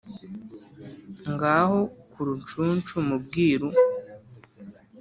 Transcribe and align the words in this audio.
Ngaho 1.31 1.79
ku 2.11 2.19
Rucunshu 2.27 2.95
mu 3.07 3.15
Bwiru! 3.23 3.69